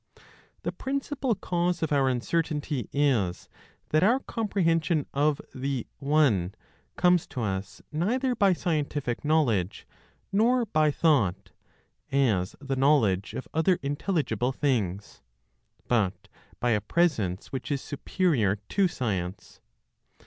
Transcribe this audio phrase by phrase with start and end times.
[0.63, 3.47] The principal cause of our uncertainty is
[3.89, 6.55] that our comprehension of the One
[6.95, 9.85] comes to us neither by scientific knowledge,
[10.31, 11.51] nor by thought,
[12.11, 15.21] as the knowledge of other intelligible things,
[15.87, 16.29] but
[16.59, 19.61] by a presence which is superior to science.